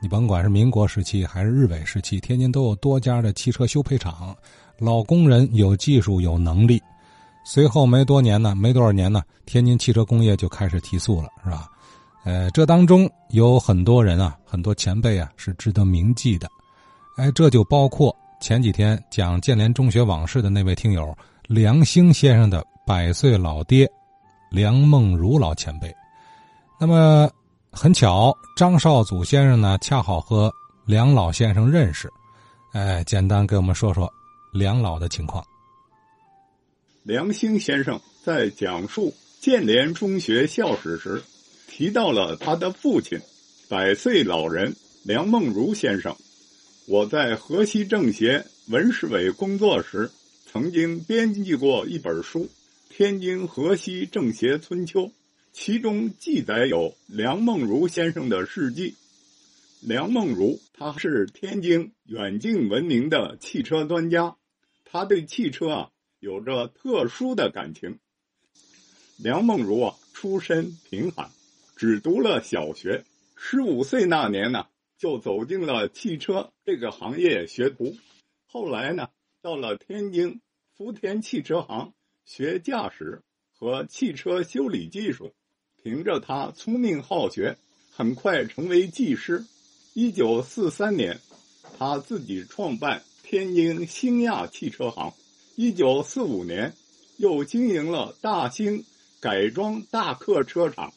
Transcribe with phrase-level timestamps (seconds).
[0.00, 4.34] 你甭管是民国时期还是日伪时期，天津都有多家的汽车修配厂，
[4.78, 6.80] 老工人有技术有能力。
[7.44, 11.68] 随后没多年呢，没多少年呢，天津汽车工业就开始提速了，是吧？
[12.24, 16.48] 呃，这当中有很多人啊，很多前辈啊，是值得铭记的。
[17.16, 23.90] 哎，这就包括前几天讲建联中学往事的那位听友梁兴先生的百岁老爹
[24.50, 25.94] 梁梦如老前辈。
[26.78, 27.30] 那么
[27.72, 30.52] 很巧，张少祖先生呢，恰好和
[30.84, 32.12] 梁老先生认识。
[32.72, 34.12] 哎，简单给我们说说
[34.52, 35.44] 梁老的情况。
[37.04, 41.22] 梁兴先生在讲述建联中学校史时。
[41.68, 43.18] 提到了他的父亲，
[43.68, 46.14] 百岁老人梁梦如先生。
[46.86, 50.10] 我在河西政协文史委工作时，
[50.52, 52.40] 曾经编辑过一本书
[52.90, 55.02] 《天津河西政协春秋》，
[55.52, 58.94] 其中记载有梁梦如先生的事迹。
[59.82, 64.36] 梁梦如他是天津远近闻名的汽车专家，
[64.84, 67.98] 他对汽车啊有着特殊的感情。
[69.16, 71.30] 梁梦如啊出身贫寒。
[71.76, 73.04] 只读了小学，
[73.36, 74.66] 十五岁那年呢，
[74.98, 77.96] 就走进了汽车这个行业学徒。
[78.46, 79.08] 后来呢，
[79.40, 80.42] 到了天津
[80.76, 81.94] 福田汽车行
[82.26, 85.32] 学驾驶和汽车修理技术。
[85.82, 87.56] 凭着他聪明好学，
[87.90, 89.44] 很快成为技师。
[89.94, 91.18] 一九四三年，
[91.78, 95.14] 他自己创办天津兴亚汽车行。
[95.56, 96.74] 一九四五年，
[97.16, 98.84] 又经营了大兴
[99.20, 100.92] 改装大客车厂。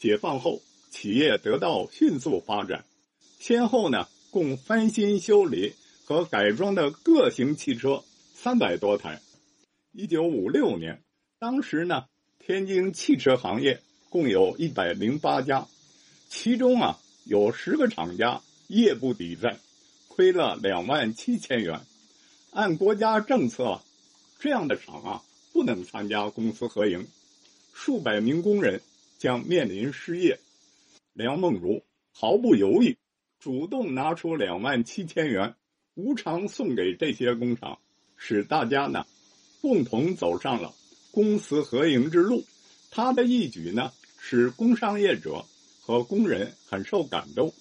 [0.00, 2.84] 解放后，企业得到迅速发展，
[3.38, 8.02] 先后呢共翻新修理和改装的各型汽车
[8.34, 9.20] 三百多台。
[9.92, 11.02] 一九五六年，
[11.38, 12.04] 当时呢
[12.44, 13.80] 天津汽车行业
[14.12, 15.66] 共有一百零八家，
[16.28, 19.56] 其中啊有十个厂家业不抵债，
[20.08, 21.80] 亏了两万七千元。
[22.50, 23.80] 按国家政策，
[24.38, 25.22] 这样的厂啊
[25.54, 27.08] 不能参加公私合营，
[27.72, 28.82] 数百名工人。
[29.18, 30.40] 将面临失业，
[31.12, 32.98] 梁梦如毫不犹豫，
[33.38, 35.54] 主动拿出两万七千元，
[35.94, 37.78] 无偿送给这些工厂，
[38.16, 39.06] 使大家呢
[39.60, 40.74] 共同走上了
[41.12, 42.42] 公私合营之路。
[42.90, 43.92] 他的义举呢，
[44.24, 45.44] 使工商业者
[45.80, 47.52] 和工人很受感动。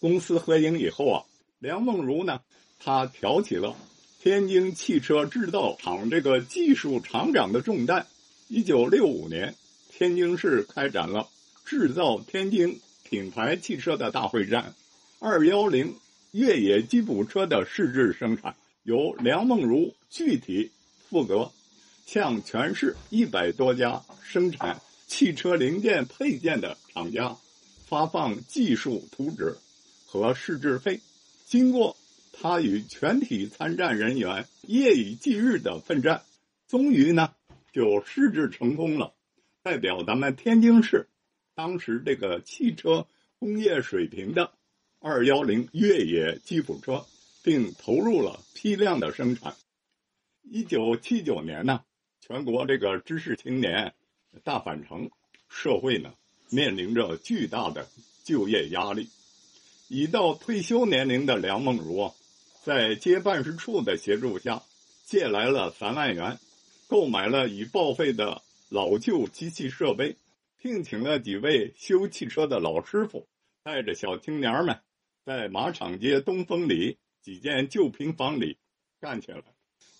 [0.00, 1.22] 公私合营以后啊，
[1.60, 2.40] 梁梦如呢，
[2.80, 3.76] 他挑起了
[4.20, 8.04] 天津汽车制造厂这个技术厂长的重担。
[8.48, 9.54] 一九六五年。
[9.98, 11.26] 天津市开展了
[11.64, 14.74] 制造天津品牌汽车的大会战，
[15.20, 15.96] 二幺零
[16.32, 20.70] 越野吉普车的试制生产由梁梦如具体
[21.08, 21.50] 负责，
[22.04, 27.36] 向全市一百多家生产汽车零件配件的厂家
[27.86, 29.56] 发放技术图纸
[30.04, 31.00] 和试制费。
[31.44, 31.96] 经过
[32.32, 36.22] 他与全体参战人员夜以继日的奋战，
[36.66, 37.32] 终于呢
[37.72, 39.14] 就试制成功了。
[39.62, 41.08] 代表咱们天津市
[41.54, 43.06] 当时这个汽车
[43.38, 44.52] 工业水平的
[44.98, 47.06] 二幺零越野吉普车，
[47.42, 49.54] 并投入了批量的生产。
[50.42, 51.82] 一九七九年呢，
[52.20, 53.94] 全国这个知识青年
[54.44, 55.10] 大返城，
[55.48, 56.12] 社会呢
[56.50, 57.88] 面临着巨大的
[58.24, 59.08] 就业压力。
[59.88, 62.12] 已到退休年龄的梁梦如，
[62.64, 64.62] 在街办事处的协助下，
[65.04, 66.38] 借来了三万元，
[66.88, 68.42] 购买了已报废的。
[68.68, 70.16] 老旧机器设备，
[70.60, 73.28] 聘请了几位修汽车的老师傅，
[73.62, 74.80] 带着小青年们，
[75.24, 78.58] 在马场街东风里几间旧平房里
[79.00, 79.40] 干起来。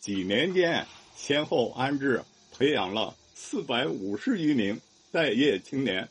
[0.00, 4.80] 几年间，先后安置、培养了四百五十余名
[5.12, 6.08] 待业青年。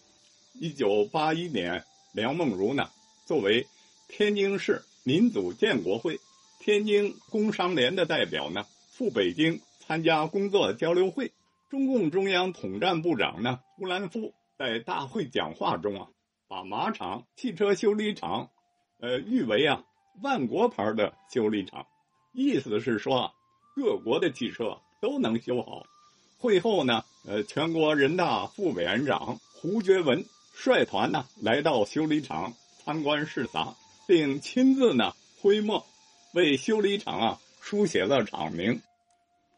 [0.54, 2.88] 一九八一年，梁梦如呢，
[3.26, 3.66] 作为
[4.08, 6.20] 天津市民主建国会、
[6.60, 11.32] 天津工商联的代表呢，赴北京参加工作交流会。
[11.68, 16.08] 中共中央统战部长呢，乌兰夫在大会讲话中啊，
[16.48, 18.52] 把马场汽车修理厂，
[19.00, 19.84] 呃，誉为啊
[20.22, 21.88] 万国牌的修理厂，
[22.34, 23.34] 意思是说，
[23.76, 25.88] 各国的汽车都能修好。
[26.38, 30.24] 会后呢，呃，全国人大副委员长胡觉文
[30.54, 32.54] 率团呢来到修理厂
[32.84, 33.74] 参观视察，
[34.08, 35.86] 并亲自呢挥墨
[36.34, 38.82] 为修理厂啊书写了厂名。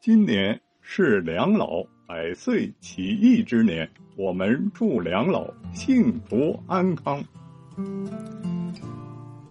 [0.02, 1.86] 今年是梁老。
[2.10, 7.22] 百岁起义之年，我们祝梁老幸福安康。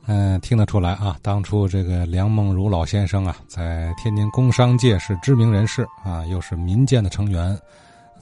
[0.06, 7.58] 嗯，听得出来啊，当初这个梁梦如老先生啊，在天津工商界是知名人士啊，又是民建的成员，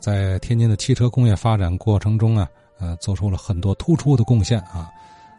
[0.00, 2.48] 在天津的汽车工业发展过程中啊，
[2.80, 4.90] 呃，做出了很多突出的贡献啊。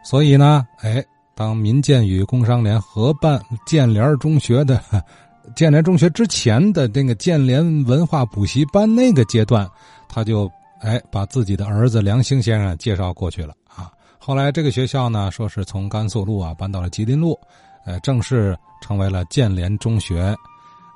[0.03, 1.03] 所以呢，哎，
[1.33, 4.79] 当民建与工商联合办建联中学的
[5.55, 9.67] 建联中学之前的那个建联文化补习班那个阶段，
[10.07, 10.47] 他就
[10.79, 13.91] 哎把自己的儿子梁兴先生介绍过去了啊。
[14.25, 17.39] 后来这个学校呢，说是从甘肃路啊搬到了吉林路，
[17.85, 20.35] 呃，正式成为了建联中学。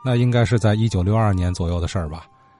[0.04, 2.26] 那应该是在一九六二年左右的事儿吧。